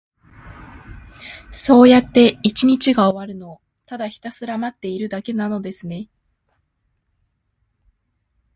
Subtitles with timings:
[1.51, 6.09] そうやって一日が終わるのを、ただひたすら待っているだけなのですね。